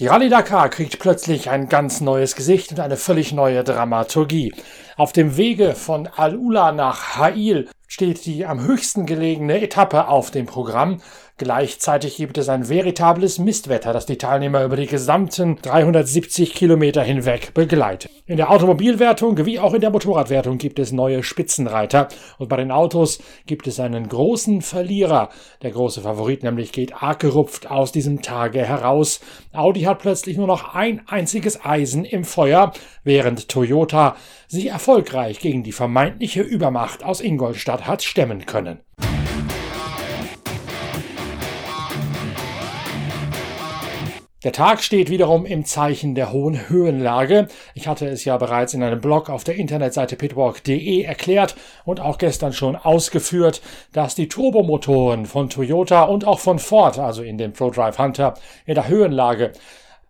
Die 0.00 0.06
Rallye 0.06 0.28
Dakar 0.28 0.68
kriegt 0.68 1.00
plötzlich 1.00 1.50
ein 1.50 1.68
ganz 1.68 2.00
neues 2.00 2.36
Gesicht 2.36 2.70
und 2.70 2.78
eine 2.78 2.96
völlig 2.96 3.32
neue 3.32 3.64
Dramaturgie. 3.64 4.54
Auf 4.96 5.12
dem 5.12 5.36
Wege 5.36 5.74
von 5.74 6.06
Al-Ula 6.06 6.70
nach 6.70 7.16
Ha'il 7.16 7.68
steht 7.88 8.24
die 8.24 8.46
am 8.46 8.60
höchsten 8.64 9.06
gelegene 9.06 9.60
Etappe 9.60 10.06
auf 10.06 10.30
dem 10.30 10.46
Programm. 10.46 11.02
Gleichzeitig 11.38 12.16
gibt 12.16 12.36
es 12.36 12.48
ein 12.48 12.68
veritables 12.68 13.38
Mistwetter, 13.38 13.92
das 13.92 14.06
die 14.06 14.18
Teilnehmer 14.18 14.64
über 14.64 14.74
die 14.74 14.88
gesamten 14.88 15.54
370 15.62 16.52
Kilometer 16.52 17.00
hinweg 17.04 17.54
begleitet. 17.54 18.10
In 18.26 18.38
der 18.38 18.50
Automobilwertung 18.50 19.46
wie 19.46 19.60
auch 19.60 19.72
in 19.72 19.80
der 19.80 19.90
Motorradwertung 19.90 20.58
gibt 20.58 20.80
es 20.80 20.90
neue 20.90 21.22
Spitzenreiter 21.22 22.08
und 22.38 22.48
bei 22.48 22.56
den 22.56 22.72
Autos 22.72 23.20
gibt 23.46 23.68
es 23.68 23.78
einen 23.78 24.08
großen 24.08 24.62
Verlierer. 24.62 25.28
Der 25.62 25.70
große 25.70 26.00
Favorit 26.00 26.42
nämlich 26.42 26.72
geht 26.72 27.00
arg 27.00 27.20
gerupft 27.20 27.70
aus 27.70 27.92
diesem 27.92 28.20
Tage 28.20 28.64
heraus. 28.64 29.20
Audi 29.52 29.82
hat 29.82 30.00
plötzlich 30.00 30.36
nur 30.36 30.48
noch 30.48 30.74
ein 30.74 31.02
einziges 31.06 31.64
Eisen 31.64 32.04
im 32.04 32.24
Feuer, 32.24 32.72
während 33.04 33.48
Toyota 33.48 34.16
sich 34.48 34.66
erfolgreich 34.66 35.38
gegen 35.38 35.62
die 35.62 35.72
vermeintliche 35.72 36.42
Übermacht 36.42 37.04
aus 37.04 37.20
Ingolstadt 37.20 37.86
hat 37.86 38.02
stemmen 38.02 38.44
können. 38.44 38.80
Der 44.44 44.52
Tag 44.52 44.84
steht 44.84 45.10
wiederum 45.10 45.46
im 45.46 45.64
Zeichen 45.64 46.14
der 46.14 46.30
hohen 46.30 46.68
Höhenlage. 46.68 47.48
Ich 47.74 47.88
hatte 47.88 48.06
es 48.06 48.24
ja 48.24 48.36
bereits 48.36 48.72
in 48.72 48.84
einem 48.84 49.00
Blog 49.00 49.30
auf 49.30 49.42
der 49.42 49.56
Internetseite 49.56 50.14
pitwalk.de 50.14 51.02
erklärt 51.02 51.56
und 51.84 51.98
auch 51.98 52.18
gestern 52.18 52.52
schon 52.52 52.76
ausgeführt, 52.76 53.60
dass 53.92 54.14
die 54.14 54.28
Turbomotoren 54.28 55.26
von 55.26 55.50
Toyota 55.50 56.04
und 56.04 56.24
auch 56.24 56.38
von 56.38 56.60
Ford, 56.60 57.00
also 57.00 57.24
in 57.24 57.36
dem 57.36 57.52
ProDrive 57.52 57.98
Hunter, 57.98 58.34
in 58.64 58.76
der 58.76 58.86
Höhenlage 58.86 59.54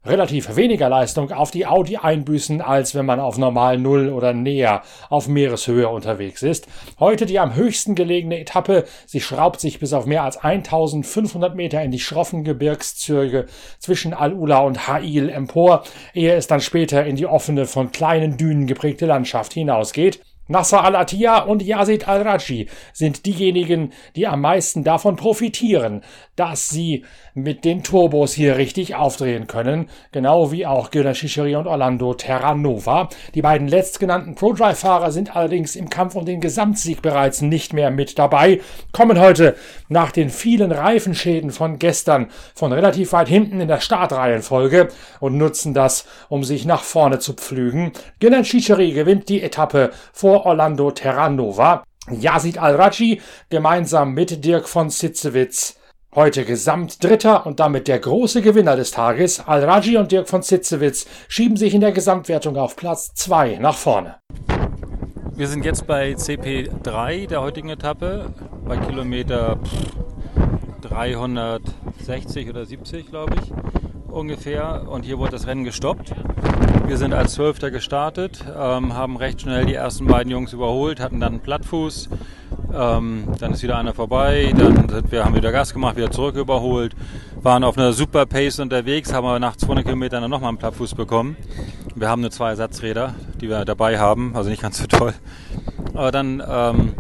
relativ 0.05 0.57
weniger 0.57 0.89
Leistung 0.89 1.33
auf 1.33 1.51
die 1.51 1.67
Audi 1.67 1.97
einbüßen, 1.97 2.61
als 2.61 2.95
wenn 2.95 3.07
man 3.07 3.21
auf 3.21 3.39
normal 3.39 3.79
Null 3.79 4.11
oder 4.11 4.33
näher 4.33 4.83
auf 5.11 5.29
Meereshöhe 5.29 5.89
unterwegs 5.89 6.43
ist. 6.43 6.67
Heute 6.99 7.27
die 7.27 7.39
am 7.39 7.55
höchsten 7.55 7.95
gelegene 7.95 8.41
Etappe. 8.41 8.85
Sie 9.07 9.21
schraubt 9.21 9.61
sich 9.61 9.81
bis 9.81 9.93
auf 9.93 10.07
mehr 10.07 10.23
als 10.25 10.39
1500 10.39 11.55
Meter 11.55 11.83
in 11.83 11.91
die 11.91 12.01
schroffen 12.01 12.45
Gebirgszüge 12.45 13.47
zwischen 13.79 14.15
Al-Ula 14.15 14.59
und 14.61 14.89
Ha'il 14.89 15.29
empor, 15.29 15.85
ehe 16.15 16.35
es 16.35 16.47
dann 16.47 16.61
später 16.61 17.05
in 17.05 17.17
die 17.17 17.27
offene, 17.27 17.67
von 17.67 17.93
kleinen 17.93 18.37
Dünen 18.37 18.67
geprägte 18.67 19.07
Landschaft 19.07 19.53
hinausgeht. 19.53 20.21
Nasser 20.49 20.83
al-Attiyah 20.83 21.41
und 21.41 21.63
Yazid 21.63 22.09
al-Raji 22.09 22.69
sind 22.95 23.27
diejenigen, 23.27 23.93
die 24.17 24.27
am 24.27 24.41
meisten 24.41 24.83
davon 24.83 25.17
profitieren, 25.17 26.03
dass 26.37 26.71
sie 26.71 27.05
mit 27.35 27.65
den 27.65 27.83
Turbos 27.83 28.33
hier 28.33 28.57
richtig 28.57 28.95
aufdrehen 28.95 29.47
können, 29.47 29.91
genau 30.11 30.51
wie 30.51 30.67
auch 30.67 30.91
Gilda 30.91 31.15
Shishiri 31.15 31.57
und 31.57 31.67
Orlando 31.67 32.15
Terranova. 32.15 33.11
Die 33.35 33.43
beiden 33.43 33.69
letztgenannten 33.69 34.35
ProDrive-Fahrer 34.35 35.13
sind 35.13 35.37
allerdings 35.37 35.77
im 35.77 35.91
Kampf 35.91 36.15
um 36.15 36.25
den 36.25 36.41
Gesamtsieg 36.41 37.03
bereits 37.03 37.43
nicht 37.43 37.75
mehr 37.75 37.91
mit 37.91 38.19
dabei, 38.19 38.61
kommen 38.93 39.21
heute 39.21 39.55
nach 39.89 40.13
den 40.13 40.31
vielen 40.31 40.73
Reifenschäden 40.73 41.51
von 41.51 41.79
gestern 41.79 42.29
von 42.55 42.73
relativ 42.73 43.13
weit 43.13 43.29
hinten 43.29 43.61
in 43.61 43.69
der 43.69 43.81
Startreihenfolge 43.81 44.89
und 45.21 45.37
nutzen 45.37 45.75
das, 45.75 46.07
um 46.29 46.43
sich 46.43 46.65
nach 46.65 46.83
vorne 46.83 47.19
zu 47.19 47.35
pflügen. 47.35 47.93
Gilda 48.19 48.43
Shishiri 48.43 48.93
gewinnt 48.93 49.29
die 49.29 49.43
Etappe 49.43 49.91
vor 50.13 50.38
Orlando 50.45 50.91
Terranova. 50.91 51.83
Yazid 52.11 52.59
Al-Raji 52.59 53.21
gemeinsam 53.51 54.15
mit 54.15 54.45
Dirk 54.45 54.69
von 54.69 54.89
Sitzewitz 54.89 55.79
Heute 56.15 56.47
Gesamtdritter 56.47 57.45
und 57.45 57.61
damit 57.61 57.87
der 57.87 57.99
große 57.99 58.41
Gewinner 58.41 58.77
des 58.77 58.93
Tages, 58.93 59.47
Al-Raji 59.47 59.99
und 59.99 60.11
Dirk 60.11 60.27
von 60.27 60.43
Zitzewitz, 60.43 61.07
schieben 61.29 61.59
sich 61.59 61.75
in 61.75 61.83
der 61.83 61.93
Gesamtwertung 61.93 62.57
auf 62.57 62.77
Platz 62.77 63.13
2 63.15 63.59
nach 63.59 63.77
vorne. 63.77 64.17
Wir 65.37 65.47
sind 65.49 65.67
jetzt 65.67 65.87
bei 65.87 66.13
CP3 66.13 67.29
der 67.29 67.43
heutigen 67.43 67.69
Etappe, 67.69 68.33
bei 68.65 68.79
Kilometer 68.79 69.59
360 70.81 72.49
oder 72.49 72.65
70, 72.65 73.11
glaube 73.11 73.35
ich, 73.43 73.53
ungefähr. 74.09 74.89
Und 74.89 75.05
hier 75.05 75.19
wurde 75.19 75.33
das 75.33 75.47
Rennen 75.47 75.65
gestoppt. 75.65 76.15
Wir 76.87 76.97
sind 76.97 77.13
als 77.13 77.35
Zwölfter 77.35 77.71
gestartet, 77.71 78.45
ähm, 78.59 78.95
haben 78.95 79.17
recht 79.17 79.43
schnell 79.43 79.67
die 79.67 79.75
ersten 79.75 80.07
beiden 80.07 80.33
Jungs 80.33 80.53
überholt, 80.53 81.01
hatten 81.01 81.21
dann 81.21 81.35
einen 81.35 81.41
Plattfuß 81.41 82.09
ähm, 82.73 83.25
dann 83.39 83.53
ist 83.53 83.63
wieder 83.63 83.79
einer 83.79 83.95
vorbei, 83.95 84.53
dann 84.57 84.89
sind 84.89 85.11
wir, 85.11 85.25
haben 85.25 85.35
wieder 85.35 85.53
Gas 85.53 85.73
gemacht, 85.73 85.97
wieder 85.97 86.11
zurück 86.11 86.37
überholt, 86.37 86.95
waren 87.43 87.65
auf 87.65 87.79
einer 87.79 87.93
super 87.93 88.27
Pace 88.27 88.61
unterwegs, 88.61 89.13
haben 89.13 89.27
aber 89.27 89.39
nach 89.39 89.57
200 89.57 89.85
Kilometern 89.87 90.23
dann 90.23 90.31
nochmal 90.31 90.51
einen 90.51 90.59
Plattfuß 90.59 90.95
bekommen. 90.95 91.37
Wir 91.95 92.09
haben 92.09 92.21
nur 92.21 92.31
zwei 92.31 92.51
Ersatzräder, 92.51 93.15
die 93.41 93.49
wir 93.49 93.65
dabei 93.65 93.99
haben, 93.99 94.33
also 94.35 94.51
nicht 94.51 94.63
ganz 94.63 94.79
so 94.79 94.87
toll. 94.87 95.15
Aber 95.95 96.13
dann 96.13 96.43
ähm, 96.47 96.95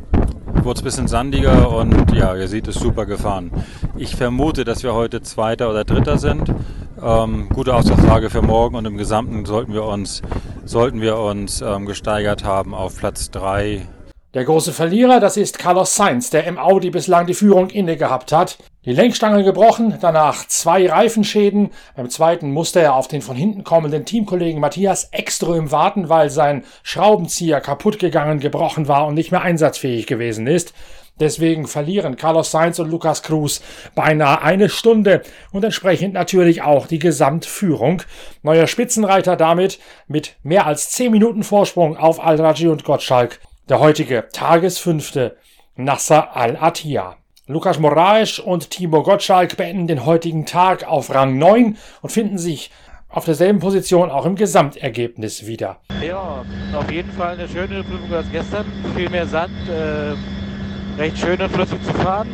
wurde 0.63 0.79
es 0.79 0.83
ein 0.83 0.85
bisschen 0.85 1.09
sandiger 1.09 1.71
und 1.71 2.13
ja, 2.13 2.35
ihr 2.35 2.49
seht 2.49 2.67
es 2.67 2.77
super 2.77 3.05
gefahren. 3.05 3.51
Ich 3.97 4.17
vermute, 4.17 4.65
dass 4.65 4.83
wir 4.83 4.95
heute 4.95 5.21
Zweiter 5.23 5.69
oder 5.69 5.85
Dritter 5.85 6.19
sind. 6.19 6.53
Ähm, 7.01 7.49
gute 7.51 7.75
Ausgangslage 7.75 8.29
für 8.29 8.43
morgen 8.43 8.75
und 8.75 8.85
im 8.85 8.97
Gesamten 8.97 9.45
sollten 9.45 9.73
wir 9.73 9.85
uns, 9.85 10.21
sollten 10.65 11.01
wir 11.01 11.19
uns 11.19 11.61
ähm, 11.61 11.87
gesteigert 11.87 12.43
haben 12.43 12.75
auf 12.75 12.97
Platz 12.97 13.31
3 13.31 13.87
der 14.35 14.45
große 14.45 14.75
Verlierer, 14.75 15.21
das 15.21 15.39
ist 15.39 15.59
Carlos 15.59 15.97
Sainz, 15.97 16.29
der 16.29 16.45
im 16.45 16.59
Audi 16.59 16.91
bislang 16.91 17.27
die 17.27 17.35
Führung 17.35 17.71
inne 17.71 17.97
gehabt 17.97 18.31
hat. 18.31 18.59
Die 18.85 18.93
Lenkstange 18.93 19.43
gebrochen, 19.43 19.97
danach 20.03 20.47
zwei 20.47 20.87
Reifenschäden. 20.87 21.71
Beim 21.97 22.11
zweiten 22.11 22.53
musste 22.53 22.81
er 22.81 22.95
auf 22.95 23.09
den 23.09 23.23
von 23.23 23.37
hinten 23.37 23.65
kommenden 23.65 24.05
Teamkollegen 24.05 24.61
Matthias 24.61 25.09
Ekström 25.13 25.73
warten, 25.73 26.11
weil 26.11 26.29
sein 26.29 26.65
Schraubenzieher 26.83 27.63
kaputt 27.63 27.99
gegangen, 27.99 28.39
gebrochen 28.39 28.87
war 28.87 29.07
und 29.07 29.15
nicht 29.15 29.31
mehr 29.31 29.43
einsatzfähig 29.43 30.07
gewesen 30.07 30.47
ist. 30.47 30.75
Deswegen 31.21 31.67
verlieren 31.67 32.17
Carlos 32.17 32.51
Sainz 32.51 32.79
und 32.79 32.91
Lucas 32.91 33.23
Cruz 33.23 33.61
beinahe 33.95 34.43
eine 34.43 34.69
Stunde 34.69 35.23
und 35.53 35.65
entsprechend 35.65 36.15
natürlich 36.15 36.63
auch 36.63 36.87
die 36.87 37.01
Gesamtführung. 37.01 38.03
Neuer 38.43 38.67
Spitzenreiter 38.67 39.37
damit 39.37 39.81
mit 40.07 40.37
mehr 40.43 40.67
als 40.67 40.91
zehn 40.91 41.11
Minuten 41.11 41.43
Vorsprung 41.43 41.97
auf 41.97 42.23
Al-Raji 42.25 42.69
und 42.69 42.85
Gottschalk 42.85 43.41
der 43.69 43.81
heutige 43.81 44.29
Tagesfünfte 44.33 45.37
Nasser 45.77 46.35
al-Attiyah. 46.35 47.17
Lukas 47.47 47.79
Moraes 47.79 48.39
und 48.39 48.71
Timo 48.71 49.03
Gottschalk 49.03 49.57
beenden 49.57 49.87
den 49.87 50.05
heutigen 50.05 50.47
Tag 50.47 50.85
auf 50.85 51.15
Rang 51.15 51.39
9 51.39 51.77
und 52.03 52.11
finden 52.11 52.39
sich 52.39 52.71
auf 53.09 53.25
derselben 53.25 53.59
Position 53.59 54.11
auch 54.11 54.27
im 54.27 54.37
Gesamtergebnis 54.37 55.47
wieder. 55.47 55.79
Ja, 56.03 56.45
auf 56.75 56.91
jeden 56.91 57.11
Fall 57.13 57.39
eine 57.39 57.49
schöne 57.49 57.83
Prüfung 57.83 58.13
als 58.13 58.31
gestern. 58.31 58.67
Viel 58.95 59.09
mehr 59.09 59.27
Sand, 59.27 59.53
äh, 59.69 61.01
recht 61.01 61.19
schön 61.19 61.41
und 61.41 61.51
flüssig 61.51 61.83
zu 61.85 61.93
fahren. 61.95 62.29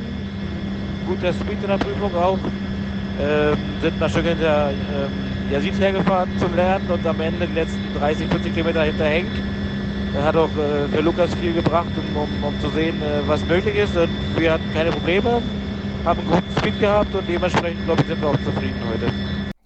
Guter 1.06 1.32
Speed 1.32 1.62
in 1.62 1.68
der 1.68 1.78
Prüfung 1.78 2.14
auch. 2.16 2.38
Ähm, 3.20 3.56
sind 3.80 4.02
ein 4.02 4.10
Stück 4.10 4.26
hinter 4.26 4.70
ähm, 4.70 5.52
Yazid 5.52 5.78
hergefahren 5.78 6.30
zum 6.38 6.56
Lernen 6.56 6.90
und 6.90 7.06
am 7.06 7.20
Ende 7.20 7.46
die 7.46 7.54
letzten 7.54 7.94
30, 7.98 8.28
40 8.28 8.54
Kilometer 8.54 8.82
hinter 8.82 9.04
Henk 10.14 10.24
hat 10.24 10.36
auch 10.36 10.48
äh, 10.50 10.88
für 10.94 11.00
Lukas 11.00 11.34
viel 11.40 11.52
gebracht, 11.52 11.88
um, 11.96 12.22
um, 12.22 12.44
um 12.44 12.60
zu 12.60 12.70
sehen, 12.70 13.00
äh, 13.02 13.26
was 13.26 13.44
möglich 13.46 13.76
ist. 13.76 13.96
Und 13.96 14.10
wir 14.36 14.52
hatten 14.52 14.72
keine 14.72 14.90
Probleme, 14.90 15.42
haben 16.04 16.20
einen 16.20 16.30
guten 16.30 16.58
Speed 16.58 16.80
gehabt 16.80 17.14
und 17.14 17.28
dementsprechend, 17.28 17.84
glaube 17.84 18.02
ich, 18.02 18.06
sind 18.06 18.22
wir 18.22 18.28
auch 18.28 18.36
zufrieden 18.44 18.80
heute. 18.92 19.12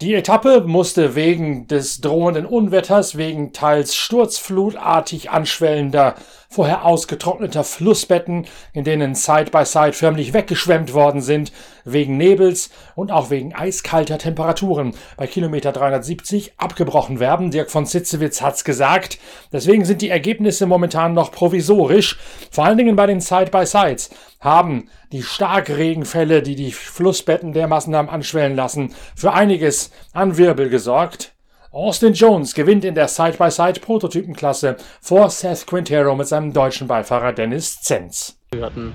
Die 0.00 0.14
Etappe 0.14 0.62
musste 0.64 1.16
wegen 1.16 1.66
des 1.66 2.00
drohenden 2.00 2.46
Unwetters, 2.46 3.16
wegen 3.16 3.52
teils 3.52 3.96
sturzflutartig 3.96 5.30
anschwellender, 5.30 6.14
vorher 6.50 6.86
ausgetrockneter 6.86 7.62
Flussbetten, 7.62 8.46
in 8.72 8.82
denen 8.82 9.14
Side 9.14 9.50
by 9.52 9.66
Side 9.66 9.92
förmlich 9.92 10.32
weggeschwemmt 10.32 10.94
worden 10.94 11.20
sind, 11.20 11.52
wegen 11.84 12.16
Nebels 12.16 12.70
und 12.94 13.12
auch 13.12 13.28
wegen 13.30 13.54
eiskalter 13.54 14.16
Temperaturen 14.16 14.94
bei 15.18 15.26
Kilometer 15.26 15.72
370 15.72 16.54
abgebrochen 16.56 17.20
werden. 17.20 17.50
Dirk 17.50 17.70
von 17.70 17.84
Sitzewitz 17.84 18.40
hat's 18.40 18.64
gesagt. 18.64 19.18
Deswegen 19.52 19.84
sind 19.84 20.00
die 20.00 20.08
Ergebnisse 20.08 20.66
momentan 20.66 21.12
noch 21.12 21.32
provisorisch. 21.32 22.18
Vor 22.50 22.64
allen 22.64 22.78
Dingen 22.78 22.96
bei 22.96 23.06
den 23.06 23.20
Side 23.20 23.50
by 23.50 23.66
Sides 23.66 24.10
haben 24.40 24.88
die 25.12 25.22
Starkregenfälle, 25.22 26.42
die 26.42 26.56
die 26.56 26.72
Flussbetten 26.72 27.52
dermaßen 27.52 27.94
haben 27.94 28.08
anschwellen 28.08 28.56
lassen, 28.56 28.94
für 29.14 29.32
einiges 29.32 29.90
an 30.12 30.38
Wirbel 30.38 30.70
gesorgt. 30.70 31.34
Austin 31.70 32.14
Jones 32.14 32.54
gewinnt 32.54 32.82
in 32.86 32.94
der 32.94 33.08
Side-by-Side-Prototypenklasse 33.08 34.78
vor 35.02 35.28
Seth 35.28 35.66
Quintero 35.66 36.14
mit 36.14 36.26
seinem 36.26 36.54
deutschen 36.54 36.88
Beifahrer 36.88 37.34
Dennis 37.34 37.82
Zenz. 37.82 38.38
Wir 38.52 38.64
hatten 38.64 38.94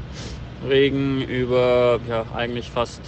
Regen 0.68 1.22
über 1.22 2.00
ja, 2.10 2.26
eigentlich 2.36 2.72
fast 2.72 3.02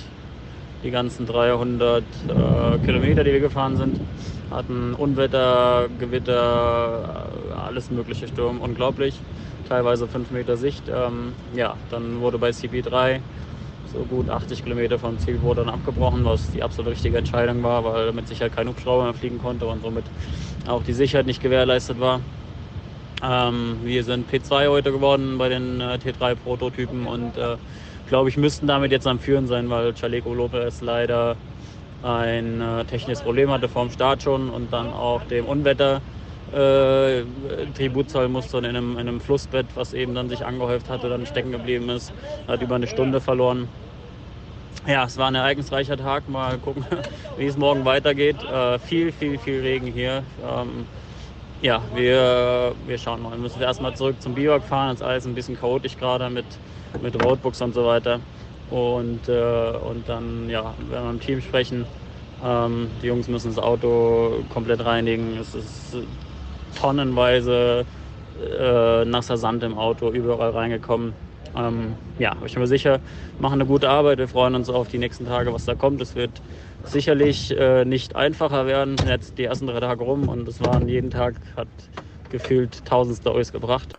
die 0.83 0.91
ganzen 0.91 1.25
300 1.25 2.03
äh, 2.03 2.85
Kilometer, 2.85 3.23
die 3.23 3.33
wir 3.33 3.39
gefahren 3.39 3.75
sind. 3.75 3.99
Hatten 4.51 4.93
Unwetter, 4.93 5.89
Gewitter, 5.99 7.27
alles 7.65 7.89
mögliche 7.89 8.27
Sturm, 8.27 8.61
unglaublich. 8.61 9.19
Teilweise 9.67 10.07
5 10.07 10.29
Meter 10.29 10.57
Sicht. 10.57 10.83
Ähm, 10.89 11.33
ja, 11.55 11.75
dann 11.89 12.21
wurde 12.21 12.37
bei 12.37 12.51
CP3 12.51 13.19
so 13.95 14.03
gut 14.05 14.29
80 14.29 14.63
Kilometer 14.63 14.99
vom 14.99 15.17
Ziel 15.19 15.41
wurde 15.41 15.63
dann 15.63 15.73
abgebrochen, 15.73 16.25
was 16.25 16.51
die 16.51 16.61
absolut 16.61 16.91
richtige 16.91 17.17
Entscheidung 17.17 17.63
war, 17.63 17.83
weil 17.83 18.11
mit 18.11 18.27
Sicherheit 18.27 18.55
kein 18.55 18.67
Hubschrauber 18.67 19.03
mehr 19.03 19.13
fliegen 19.13 19.39
konnte 19.39 19.65
und 19.65 19.81
somit 19.81 20.03
auch 20.67 20.83
die 20.83 20.93
Sicherheit 20.93 21.25
nicht 21.25 21.41
gewährleistet 21.41 21.99
war. 21.99 22.19
Ähm, 23.23 23.77
wir 23.83 24.03
sind 24.03 24.29
P2 24.29 24.69
heute 24.69 24.91
geworden 24.91 25.37
bei 25.37 25.49
den 25.49 25.79
äh, 25.79 25.95
T3-Prototypen 25.95 27.07
und 27.07 27.37
äh, 27.37 27.55
glaube 28.07 28.29
ich, 28.29 28.37
müssten 28.37 28.67
damit 28.67 28.91
jetzt 28.91 29.07
am 29.07 29.19
Führen 29.19 29.47
sein, 29.47 29.69
weil 29.69 29.93
Chaleco 29.93 30.33
Lopez 30.33 30.81
leider 30.81 31.37
ein 32.03 32.61
äh, 32.61 32.83
technisches 32.85 33.23
Problem 33.23 33.49
hatte 33.49 33.69
vor 33.69 33.83
dem 33.83 33.91
Start 33.91 34.21
schon 34.21 34.49
und 34.49 34.71
dann 34.73 34.93
auch 34.93 35.23
dem 35.23 35.45
Unwetter 35.45 36.01
äh, 36.51 37.23
Tribut 37.73 38.09
zahlen 38.09 38.31
musste 38.31 38.57
und 38.57 38.65
in 38.65 38.75
einem, 38.75 38.93
in 38.93 39.07
einem 39.07 39.19
Flussbett, 39.19 39.65
was 39.75 39.93
eben 39.93 40.13
dann 40.13 40.29
sich 40.29 40.45
angehäuft 40.45 40.89
hatte, 40.89 41.09
dann 41.09 41.25
stecken 41.25 41.51
geblieben 41.51 41.89
ist, 41.89 42.13
hat 42.47 42.61
über 42.61 42.75
eine 42.75 42.87
Stunde 42.87 43.21
verloren. 43.21 43.69
Ja, 44.87 45.05
es 45.05 45.17
war 45.17 45.27
ein 45.27 45.35
ereignisreicher 45.35 45.97
Tag. 45.97 46.29
Mal 46.29 46.57
gucken, 46.59 46.85
wie 47.37 47.45
es 47.45 47.57
morgen 47.57 47.85
weitergeht. 47.85 48.37
Äh, 48.43 48.77
viel, 48.79 49.11
viel, 49.11 49.39
viel 49.39 49.61
Regen 49.61 49.87
hier. 49.87 50.23
Ähm, 50.43 50.85
ja, 51.61 51.81
wir, 51.95 52.75
wir 52.85 52.97
schauen 52.97 53.23
mal. 53.23 53.31
Wir 53.31 53.39
müssen 53.39 53.61
erstmal 53.61 53.95
zurück 53.95 54.21
zum 54.21 54.35
Biwak 54.35 54.63
fahren. 54.63 54.89
Das 54.89 55.01
ist 55.01 55.07
alles 55.07 55.25
ein 55.25 55.33
bisschen 55.33 55.57
chaotisch 55.59 55.97
gerade 55.97 56.29
mit, 56.29 56.45
mit 57.01 57.23
Roadbooks 57.23 57.61
und 57.61 57.73
so 57.73 57.85
weiter. 57.85 58.19
Und, 58.69 59.27
äh, 59.27 59.71
und 59.89 60.07
dann, 60.07 60.49
ja, 60.49 60.73
werden 60.89 61.05
wir 61.05 61.09
im 61.09 61.19
Team 61.19 61.41
sprechen. 61.41 61.85
Ähm, 62.43 62.89
die 63.01 63.07
Jungs 63.07 63.27
müssen 63.27 63.47
das 63.55 63.63
Auto 63.63 64.43
komplett 64.53 64.85
reinigen. 64.85 65.37
Es 65.39 65.55
ist 65.55 65.97
tonnenweise 66.79 67.85
äh, 68.59 69.05
nasser 69.05 69.37
Sand 69.37 69.63
im 69.63 69.77
Auto 69.77 70.11
überall 70.11 70.51
reingekommen. 70.51 71.13
Ähm, 71.57 71.95
ja, 72.19 72.35
ich 72.45 72.53
bin 72.53 72.61
mir 72.61 72.67
sicher, 72.67 72.99
machen 73.39 73.53
eine 73.53 73.65
gute 73.65 73.89
Arbeit. 73.89 74.17
Wir 74.17 74.27
freuen 74.27 74.55
uns 74.55 74.69
auf 74.69 74.89
die 74.89 74.97
nächsten 74.97 75.25
Tage, 75.25 75.53
was 75.53 75.65
da 75.65 75.75
kommt. 75.75 76.01
Es 76.01 76.15
wird 76.15 76.41
sicherlich 76.83 77.57
äh, 77.57 77.85
nicht 77.85 78.15
einfacher 78.15 78.67
werden. 78.67 78.95
Jetzt 79.07 79.37
die 79.37 79.45
ersten 79.45 79.67
drei 79.67 79.79
Tage 79.79 80.03
rum 80.03 80.27
und 80.27 80.47
es 80.47 80.61
waren 80.61 80.87
jeden 80.87 81.09
Tag, 81.09 81.35
hat 81.55 81.67
gefühlt 82.29 82.85
tausend 82.85 83.17
Stories 83.17 83.51
gebracht. 83.51 83.97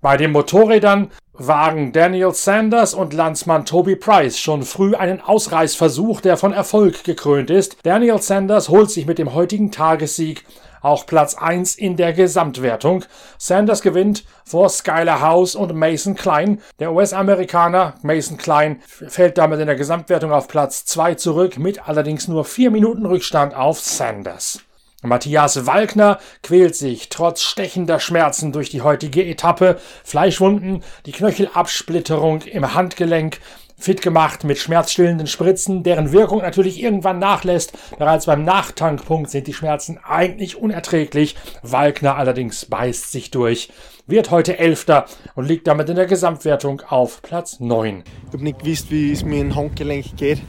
Bei 0.00 0.16
den 0.16 0.32
Motorrädern 0.32 1.12
wagen 1.32 1.92
Daniel 1.92 2.32
Sanders 2.32 2.92
und 2.92 3.14
Landsmann 3.14 3.64
Toby 3.64 3.94
Price 3.94 4.38
schon 4.38 4.64
früh 4.64 4.96
einen 4.96 5.20
Ausreißversuch, 5.20 6.20
der 6.20 6.36
von 6.36 6.52
Erfolg 6.52 7.04
gekrönt 7.04 7.50
ist. 7.50 7.76
Daniel 7.84 8.20
Sanders 8.20 8.68
holt 8.68 8.90
sich 8.90 9.06
mit 9.06 9.18
dem 9.18 9.32
heutigen 9.32 9.70
Tagessieg 9.70 10.44
auch 10.82 11.06
Platz 11.06 11.34
1 11.34 11.76
in 11.76 11.96
der 11.96 12.12
Gesamtwertung. 12.12 13.04
Sanders 13.38 13.82
gewinnt 13.82 14.24
vor 14.44 14.68
Skyler 14.68 15.20
House 15.20 15.54
und 15.54 15.74
Mason 15.74 16.14
Klein. 16.14 16.60
Der 16.78 16.92
US-Amerikaner 16.92 17.94
Mason 18.02 18.36
Klein 18.36 18.82
fällt 18.86 19.38
damit 19.38 19.60
in 19.60 19.66
der 19.66 19.76
Gesamtwertung 19.76 20.32
auf 20.32 20.48
Platz 20.48 20.84
2 20.84 21.14
zurück, 21.14 21.58
mit 21.58 21.88
allerdings 21.88 22.28
nur 22.28 22.44
4 22.44 22.70
Minuten 22.70 23.06
Rückstand 23.06 23.54
auf 23.54 23.80
Sanders. 23.80 24.60
Matthias 25.04 25.66
Walkner 25.66 26.20
quält 26.44 26.76
sich 26.76 27.08
trotz 27.08 27.42
stechender 27.42 27.98
Schmerzen 27.98 28.52
durch 28.52 28.70
die 28.70 28.82
heutige 28.82 29.24
Etappe. 29.24 29.80
Fleischwunden, 30.04 30.84
die 31.06 31.12
Knöchelabsplitterung 31.12 32.42
im 32.42 32.72
Handgelenk, 32.74 33.40
fit 33.82 34.00
gemacht 34.00 34.44
mit 34.44 34.58
schmerzstillenden 34.58 35.26
Spritzen, 35.26 35.82
deren 35.82 36.12
Wirkung 36.12 36.40
natürlich 36.40 36.82
irgendwann 36.82 37.18
nachlässt. 37.18 37.72
Bereits 37.98 38.26
beim 38.26 38.44
Nachtankpunkt 38.44 39.30
sind 39.30 39.46
die 39.46 39.54
Schmerzen 39.54 39.98
eigentlich 40.02 40.56
unerträglich. 40.56 41.36
Walkner 41.62 42.16
allerdings 42.16 42.64
beißt 42.66 43.10
sich 43.10 43.30
durch, 43.30 43.70
wird 44.06 44.30
heute 44.30 44.58
Elfter 44.58 45.06
und 45.34 45.46
liegt 45.46 45.66
damit 45.66 45.88
in 45.88 45.96
der 45.96 46.06
Gesamtwertung 46.06 46.82
auf 46.88 47.22
Platz 47.22 47.60
9. 47.60 48.04
Ich 48.28 48.32
habe 48.32 48.44
nicht 48.44 48.60
gewusst, 48.60 48.90
wie 48.90 49.12
es 49.12 49.24
mir 49.24 49.40
in 49.40 49.54
Handgelenk 49.54 50.16
geht. 50.16 50.40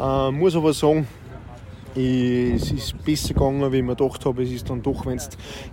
Äh, 0.00 0.30
muss 0.30 0.56
aber 0.56 0.72
sagen, 0.72 1.06
es 1.94 2.70
ist 2.70 3.04
besser 3.04 3.34
gegangen, 3.34 3.72
wie 3.72 3.78
ich 3.78 3.82
mir 3.82 3.96
gedacht 3.96 4.24
habe. 4.24 4.42
Es 4.42 4.50
ist 4.50 4.68
dann 4.68 4.82
doch, 4.82 5.06
wenn 5.06 5.18
du 5.18 5.24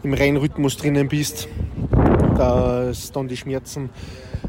im 0.04 0.14
Rennrhythmus 0.14 0.78
drinnen 0.78 1.08
bist, 1.08 1.48
dass 2.38 3.12
dann 3.12 3.28
die 3.28 3.38
Schmerzen 3.38 3.90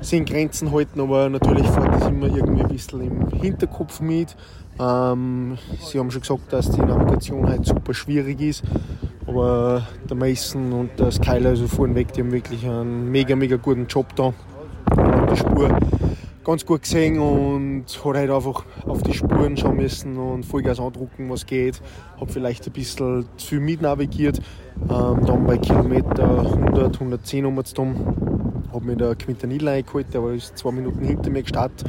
sind 0.00 0.28
Grenzen 0.28 0.72
halten, 0.72 1.00
aber 1.00 1.28
natürlich 1.28 1.66
fährt 1.66 1.94
das 1.94 2.08
immer 2.08 2.26
irgendwie 2.26 2.62
ein 2.62 2.68
bisschen 2.68 3.00
im 3.00 3.28
Hinterkopf 3.40 4.00
mit. 4.00 4.36
Ähm, 4.78 5.56
Sie 5.80 5.98
haben 5.98 6.10
schon 6.10 6.20
gesagt, 6.20 6.52
dass 6.52 6.70
die 6.70 6.80
Navigation 6.80 7.48
halt 7.48 7.64
super 7.64 7.94
schwierig 7.94 8.40
ist, 8.40 8.62
aber 9.26 9.86
der 10.08 10.16
Mason 10.16 10.72
und 10.72 10.98
der 10.98 11.10
Skyler, 11.10 11.50
also 11.50 11.66
vorneweg, 11.66 12.12
die 12.12 12.20
haben 12.20 12.32
wirklich 12.32 12.64
einen 12.64 13.10
mega, 13.10 13.34
mega 13.36 13.56
guten 13.56 13.86
Job 13.86 14.14
da. 14.16 14.34
Die 15.30 15.36
Spur 15.36 15.70
ganz 16.46 16.64
gut 16.64 16.82
gesehen 16.82 17.18
und 17.18 17.86
hat 18.04 18.14
halt 18.14 18.30
einfach 18.30 18.64
auf 18.86 19.02
die 19.02 19.12
Spuren 19.12 19.56
schauen 19.56 19.78
müssen 19.78 20.16
und 20.16 20.46
Vollgas 20.46 20.78
andrucken, 20.78 21.28
was 21.28 21.44
geht. 21.44 21.82
Habe 22.20 22.30
vielleicht 22.30 22.64
ein 22.68 22.72
bisschen 22.72 23.26
zu 23.36 23.46
viel 23.48 23.60
mitnavigiert. 23.60 24.38
Ähm, 24.82 25.26
dann 25.26 25.44
bei 25.44 25.58
Kilometer 25.58 26.42
100, 26.42 26.94
110 26.94 27.46
um 27.46 27.58
es 27.58 27.74
habe 27.76 28.84
mir 28.84 28.96
der 28.96 29.16
Quintanilla 29.16 29.72
eingeholt, 29.72 30.06
der 30.14 30.22
war 30.22 30.36
zwei 30.36 30.70
Minuten 30.70 31.04
hinter 31.04 31.30
mir 31.30 31.42
gestartet. 31.42 31.88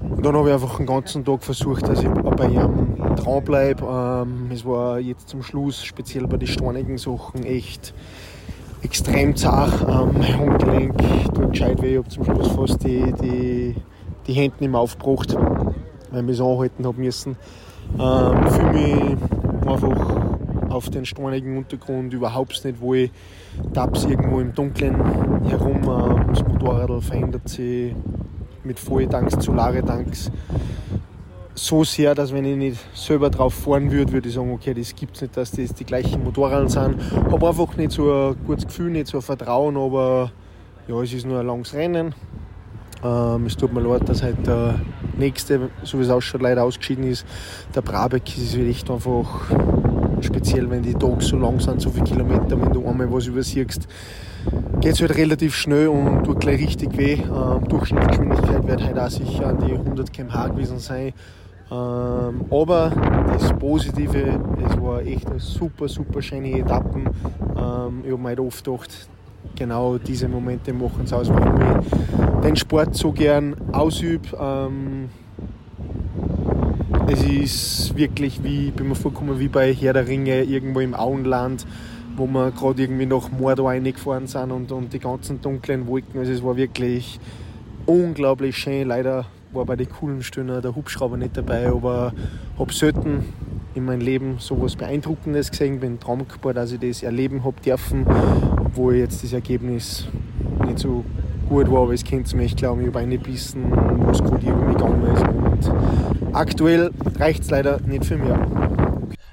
Und 0.00 0.24
dann 0.24 0.36
habe 0.36 0.48
ich 0.48 0.54
einfach 0.54 0.76
den 0.76 0.86
ganzen 0.86 1.24
Tag 1.24 1.42
versucht, 1.42 1.88
dass 1.88 2.00
ich 2.00 2.08
bei 2.08 2.46
ihm 2.46 2.96
dranbleibe. 3.16 3.84
Ähm, 3.84 4.50
es 4.52 4.64
war 4.64 5.00
jetzt 5.00 5.28
zum 5.28 5.42
Schluss, 5.42 5.82
speziell 5.82 6.28
bei 6.28 6.36
den 6.36 6.46
steinigen 6.46 6.98
Sachen, 6.98 7.42
echt 7.42 7.94
extrem 8.82 9.36
zart. 9.36 9.72
Ähm, 9.82 10.38
Handgelenk 10.38 10.98
tut 11.34 11.52
gescheit 11.52 11.82
weh. 11.82 11.92
Ich 11.92 11.98
habe 11.98 12.08
zum 12.08 12.24
Schluss 12.24 12.48
fast 12.48 12.84
die, 12.84 13.12
die, 13.22 13.74
die 14.26 14.32
Hände 14.32 14.56
nicht 14.60 14.70
mehr 14.70 14.80
aufgebracht, 14.80 15.34
weil 16.10 16.20
ich 16.20 16.26
mich 16.26 16.40
anhalten 16.40 16.86
habe 16.86 17.00
müssen. 17.00 17.36
Ähm, 17.98 18.48
fühle 18.50 18.72
mich 18.72 19.16
einfach 19.66 20.70
auf 20.70 20.90
den 20.90 21.06
steinigen 21.06 21.56
Untergrund 21.56 22.12
überhaupt 22.12 22.64
nicht 22.64 22.80
wohl. 22.80 23.10
Taps 23.72 24.04
irgendwo 24.04 24.40
im 24.40 24.54
Dunkeln 24.54 24.94
herum. 25.48 25.82
Ähm, 25.82 26.26
das 26.28 26.46
Motorrad 26.46 27.02
verändert 27.02 27.48
sich 27.48 27.94
mit 28.64 28.78
Volltanks 28.78 29.38
zu 29.38 29.52
Laretanks 29.52 30.30
so 31.58 31.84
sehr, 31.84 32.14
dass 32.14 32.32
wenn 32.32 32.44
ich 32.44 32.56
nicht 32.56 32.78
selber 32.94 33.30
drauf 33.30 33.54
fahren 33.54 33.90
würde, 33.90 34.12
würde 34.12 34.28
ich 34.28 34.34
sagen, 34.34 34.52
okay, 34.52 34.74
das 34.74 34.94
gibt 34.94 35.16
es 35.16 35.22
nicht, 35.22 35.36
dass 35.36 35.50
das 35.50 35.74
die 35.74 35.84
gleichen 35.84 36.22
Motorräder 36.22 36.68
sind. 36.68 36.96
Habe 37.30 37.48
einfach 37.48 37.76
nicht 37.76 37.92
so 37.92 38.10
ein 38.12 38.36
gutes 38.46 38.66
Gefühl, 38.66 38.90
nicht 38.90 39.08
so 39.08 39.18
ein 39.18 39.22
Vertrauen, 39.22 39.76
aber 39.76 40.32
ja, 40.86 41.00
es 41.02 41.12
ist 41.12 41.26
nur 41.26 41.40
ein 41.40 41.46
langes 41.46 41.74
Rennen. 41.74 42.14
Ähm, 43.04 43.46
es 43.46 43.56
tut 43.56 43.72
mir 43.72 43.80
leid, 43.80 44.08
dass 44.08 44.22
halt 44.22 44.46
der 44.46 44.80
nächste, 45.16 45.70
so 45.82 45.98
wie 45.98 46.02
es 46.02 46.10
ausschaut, 46.10 46.42
leider 46.42 46.64
ausgeschieden 46.64 47.04
ist. 47.04 47.24
Der 47.74 47.82
Brabeck 47.82 48.36
ist 48.36 48.56
echt 48.56 48.90
einfach 48.90 49.50
speziell, 50.20 50.68
wenn 50.70 50.82
die 50.82 50.94
Tage 50.94 51.20
so 51.20 51.36
lang 51.36 51.60
sind, 51.60 51.80
so 51.80 51.90
viele 51.90 52.04
Kilometer, 52.04 52.60
wenn 52.60 52.72
du 52.72 52.86
einmal 52.86 53.12
was 53.12 53.26
übersiehst, 53.26 53.86
geht 54.80 54.92
es 54.92 55.00
halt 55.00 55.16
relativ 55.16 55.54
schnell 55.54 55.88
und 55.88 56.24
tut 56.24 56.40
gleich 56.40 56.60
richtig 56.60 56.96
weh. 56.96 57.14
Ähm, 57.14 57.68
Durchschnittsgeschwindigkeit 57.68 58.66
wird 58.66 58.82
halt 58.82 58.98
auch 58.98 59.10
sicher 59.10 59.46
an 59.46 59.58
die 59.58 59.72
100 59.72 60.12
km/h 60.12 60.48
gewesen 60.48 60.78
sein. 60.78 61.12
Ähm, 61.70 62.44
aber 62.50 62.90
das 63.32 63.52
Positive, 63.58 64.40
es 64.66 64.80
war 64.80 65.02
echt 65.02 65.26
eine 65.26 65.38
super, 65.38 65.88
super 65.88 66.22
schöne 66.22 66.58
Etappen. 66.58 67.06
Ähm, 67.56 68.02
ich 68.04 68.12
habe 68.12 68.22
mir 68.22 68.28
halt 68.28 68.40
oft 68.40 68.64
gedacht, 68.64 69.08
genau 69.54 69.98
diese 69.98 70.28
Momente 70.28 70.72
machen 70.72 71.02
es 71.04 71.12
aus, 71.12 71.28
warum 71.28 71.60
ich 71.60 72.42
den 72.42 72.56
Sport 72.56 72.94
so 72.94 73.12
gern 73.12 73.54
ausübe. 73.72 74.28
Ähm, 74.40 75.10
es 77.06 77.22
ist 77.24 77.96
wirklich 77.96 78.42
wie, 78.42 78.70
bin 78.70 78.88
mir 78.88 78.94
vorgekommen, 78.94 79.38
wie 79.38 79.48
bei 79.48 79.72
Herr 79.74 79.92
der 79.92 80.06
Ringe 80.06 80.42
irgendwo 80.42 80.80
im 80.80 80.94
Auenland, 80.94 81.66
wo 82.16 82.26
wir 82.26 82.50
gerade 82.50 82.82
irgendwie 82.82 83.06
nach 83.06 83.30
Mordor 83.30 83.70
reingefahren 83.70 84.26
sind 84.26 84.50
und, 84.50 84.72
und 84.72 84.92
die 84.92 84.98
ganzen 84.98 85.40
dunklen 85.40 85.86
Wolken. 85.86 86.20
Also 86.20 86.32
es 86.32 86.42
war 86.42 86.56
wirklich 86.56 87.20
unglaublich 87.86 88.56
schön. 88.56 88.88
Leider 88.88 89.26
war 89.52 89.64
bei 89.64 89.76
den 89.76 89.88
coolen 89.88 90.22
Stellen 90.22 90.60
der 90.62 90.74
Hubschrauber 90.74 91.16
nicht 91.16 91.36
dabei, 91.36 91.68
aber 91.68 92.12
habe 92.58 92.72
selten 92.72 93.32
in 93.74 93.84
meinem 93.84 94.00
Leben 94.00 94.36
so 94.38 94.56
etwas 94.56 94.76
Beeindruckendes 94.76 95.50
gesehen. 95.50 95.80
Bin 95.80 95.98
dankbar, 95.98 96.54
dass 96.54 96.72
ich 96.72 96.80
das 96.80 97.02
erleben 97.02 97.44
habe 97.44 97.60
dürfen, 97.60 98.06
obwohl 98.58 98.96
jetzt 98.96 99.22
das 99.22 99.32
Ergebnis 99.32 100.06
nicht 100.66 100.78
so 100.78 101.04
gut 101.48 101.70
war, 101.70 101.82
aber 101.82 101.94
es 101.94 102.04
kennt 102.04 102.32
mich, 102.34 102.52
ich 102.52 102.56
glaube, 102.56 102.82
ich 102.82 102.88
habe 102.88 102.98
eingebissen, 102.98 103.70
was 104.06 104.22
gut 104.22 104.42
irgendwie 104.42 104.74
gegangen 104.74 105.02
ist. 105.14 105.22
Und 105.26 106.34
aktuell 106.34 106.90
reicht 107.18 107.44
es 107.44 107.50
leider 107.50 107.80
nicht 107.80 108.04
für 108.04 108.16
mich. 108.16 108.34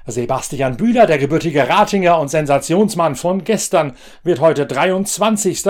Sebastian 0.06 0.76
Bühler, 0.76 1.06
der 1.06 1.18
gebürtige 1.18 1.68
Ratinger 1.68 2.20
und 2.20 2.28
Sensationsmann 2.28 3.16
von 3.16 3.42
gestern, 3.42 3.92
wird 4.22 4.40
heute 4.40 4.64
23. 4.64 5.64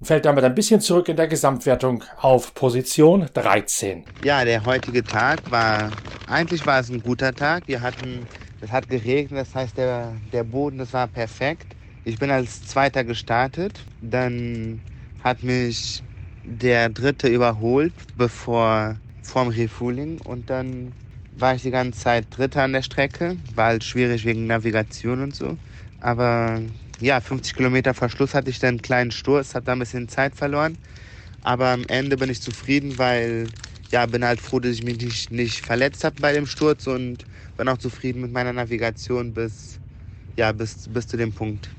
und 0.00 0.06
fällt 0.06 0.24
damit 0.24 0.44
ein 0.44 0.54
bisschen 0.54 0.80
zurück 0.80 1.08
in 1.08 1.16
der 1.16 1.28
Gesamtwertung 1.28 2.02
auf 2.16 2.54
Position 2.54 3.28
13. 3.32 4.06
Ja, 4.22 4.44
der 4.44 4.64
heutige 4.64 5.06
Tag 5.06 5.50
war, 5.50 5.98
eigentlich 6.26 6.66
war 6.66 6.80
es 6.80 6.90
ein 6.90 7.02
guter 7.02 7.34
Tag. 7.34 7.64
Wir 7.68 7.80
hatten, 7.82 8.28
es 8.60 8.70
hat 8.70 8.88
geregnet, 8.88 9.40
das 9.40 9.54
heißt, 9.54 9.76
der, 9.78 10.20
der 10.32 10.44
Boden, 10.44 10.78
das 10.78 10.92
war 10.92 11.08
perfekt. 11.08 11.76
Ich 12.04 12.18
bin 12.18 12.30
als 12.30 12.64
Zweiter 12.64 13.04
gestartet, 13.04 13.86
dann 14.00 14.82
hat 15.18 15.42
mich 15.42 16.04
der 16.42 16.88
Dritte 16.90 17.28
überholt, 17.28 17.94
bevor 18.14 19.00
vorm 19.22 19.48
Refueling 19.48 20.20
und 20.20 20.50
dann 20.50 20.96
war 21.30 21.54
ich 21.54 21.62
die 21.62 21.70
ganze 21.70 22.00
Zeit 22.00 22.26
Dritter 22.36 22.62
an 22.64 22.72
der 22.72 22.82
Strecke. 22.82 23.38
War 23.54 23.66
halt 23.66 23.84
schwierig 23.84 24.24
wegen 24.24 24.46
Navigation 24.46 25.22
und 25.22 25.34
so. 25.34 25.58
Aber 25.98 26.60
ja, 27.00 27.20
50 27.20 27.54
Kilometer 27.54 27.94
Verschluss 27.94 28.34
hatte 28.34 28.50
ich 28.50 28.58
dann 28.58 28.70
einen 28.70 28.82
kleinen 28.82 29.10
Sturz, 29.10 29.54
habe 29.54 29.64
da 29.64 29.72
ein 29.72 29.78
bisschen 29.78 30.08
Zeit 30.08 30.34
verloren. 30.36 30.78
Aber 31.42 31.68
am 31.70 31.84
Ende 31.88 32.16
bin 32.18 32.30
ich 32.30 32.42
zufrieden, 32.42 32.98
weil 32.98 33.54
ja, 33.90 34.06
bin 34.06 34.24
halt 34.24 34.40
froh, 34.40 34.60
dass 34.60 34.72
ich 34.72 34.82
mich 34.84 34.98
nicht, 35.00 35.30
nicht 35.32 35.62
verletzt 35.62 36.04
habe 36.04 36.16
bei 36.20 36.32
dem 36.32 36.46
Sturz 36.46 36.86
und 36.86 37.26
bin 37.56 37.68
auch 37.68 37.78
zufrieden 37.78 38.22
mit 38.22 38.32
meiner 38.32 38.52
Navigation 38.52 39.34
bis, 39.34 39.80
ja, 40.36 40.52
bis, 40.52 40.86
bis 40.92 41.06
zu 41.08 41.16
dem 41.16 41.32
Punkt. 41.34 41.76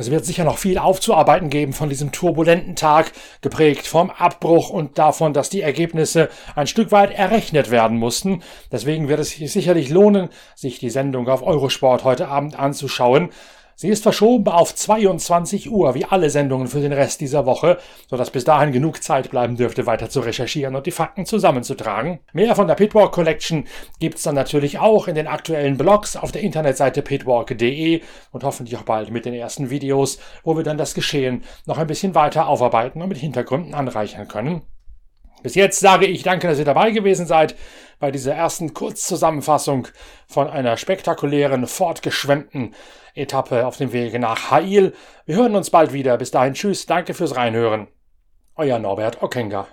Es 0.00 0.12
wird 0.12 0.24
sicher 0.24 0.44
noch 0.44 0.58
viel 0.58 0.78
aufzuarbeiten 0.78 1.50
geben 1.50 1.72
von 1.72 1.88
diesem 1.88 2.12
turbulenten 2.12 2.76
Tag, 2.76 3.10
geprägt 3.40 3.88
vom 3.88 4.10
Abbruch 4.10 4.70
und 4.70 4.96
davon, 4.96 5.32
dass 5.32 5.50
die 5.50 5.60
Ergebnisse 5.60 6.28
ein 6.54 6.68
Stück 6.68 6.92
weit 6.92 7.10
errechnet 7.10 7.72
werden 7.72 7.98
mussten. 7.98 8.42
Deswegen 8.70 9.08
wird 9.08 9.18
es 9.18 9.30
sich 9.30 9.52
sicherlich 9.52 9.90
lohnen, 9.90 10.28
sich 10.54 10.78
die 10.78 10.90
Sendung 10.90 11.28
auf 11.28 11.42
Eurosport 11.42 12.04
heute 12.04 12.28
Abend 12.28 12.56
anzuschauen. 12.56 13.30
Sie 13.80 13.90
ist 13.90 14.02
verschoben 14.02 14.48
auf 14.48 14.74
22 14.74 15.70
Uhr, 15.70 15.94
wie 15.94 16.04
alle 16.04 16.30
Sendungen 16.30 16.66
für 16.66 16.80
den 16.80 16.92
Rest 16.92 17.20
dieser 17.20 17.46
Woche, 17.46 17.78
sodass 18.10 18.32
bis 18.32 18.42
dahin 18.42 18.72
genug 18.72 19.04
Zeit 19.04 19.30
bleiben 19.30 19.54
dürfte, 19.54 19.86
weiter 19.86 20.10
zu 20.10 20.18
recherchieren 20.18 20.74
und 20.74 20.86
die 20.86 20.90
Fakten 20.90 21.26
zusammenzutragen. 21.26 22.18
Mehr 22.32 22.56
von 22.56 22.66
der 22.66 22.74
Pitwalk 22.74 23.12
Collection 23.12 23.68
gibt's 24.00 24.24
dann 24.24 24.34
natürlich 24.34 24.80
auch 24.80 25.06
in 25.06 25.14
den 25.14 25.28
aktuellen 25.28 25.78
Blogs 25.78 26.16
auf 26.16 26.32
der 26.32 26.42
Internetseite 26.42 27.02
pitwalk.de 27.02 28.02
und 28.32 28.42
hoffentlich 28.42 28.76
auch 28.76 28.82
bald 28.82 29.12
mit 29.12 29.26
den 29.26 29.34
ersten 29.34 29.70
Videos, 29.70 30.18
wo 30.42 30.56
wir 30.56 30.64
dann 30.64 30.76
das 30.76 30.94
Geschehen 30.94 31.44
noch 31.64 31.78
ein 31.78 31.86
bisschen 31.86 32.16
weiter 32.16 32.48
aufarbeiten 32.48 33.00
und 33.00 33.08
mit 33.08 33.18
Hintergründen 33.18 33.74
anreichern 33.74 34.26
können. 34.26 34.62
Bis 35.42 35.54
jetzt 35.54 35.80
sage 35.80 36.06
ich 36.06 36.22
danke, 36.22 36.48
dass 36.48 36.58
ihr 36.58 36.64
dabei 36.64 36.90
gewesen 36.90 37.26
seid 37.26 37.54
bei 38.00 38.10
dieser 38.10 38.34
ersten 38.34 38.74
Kurzzusammenfassung 38.74 39.88
von 40.26 40.48
einer 40.48 40.76
spektakulären, 40.76 41.66
fortgeschwemmten 41.66 42.74
Etappe 43.14 43.66
auf 43.66 43.76
dem 43.76 43.92
Wege 43.92 44.18
nach 44.18 44.50
Hail. 44.50 44.94
Wir 45.26 45.36
hören 45.36 45.56
uns 45.56 45.70
bald 45.70 45.92
wieder. 45.92 46.16
Bis 46.16 46.30
dahin, 46.30 46.54
tschüss, 46.54 46.86
danke 46.86 47.14
fürs 47.14 47.36
Reinhören. 47.36 47.88
Euer 48.54 48.78
Norbert 48.78 49.22
Okenga. 49.22 49.68